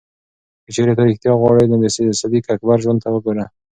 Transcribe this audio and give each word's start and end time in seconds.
که 0.63 0.69
چېرې 0.75 0.93
ته 0.97 1.03
ریښتیا 1.07 1.33
غواړې، 1.41 1.65
نو 1.71 1.75
د 1.81 1.85
صدیق 2.21 2.43
اکبر 2.53 2.77
ژوند 2.83 2.99
ته 3.03 3.09
وګوره. 3.11 3.45